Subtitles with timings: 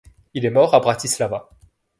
[0.33, 1.51] Il est mort à Bratislava.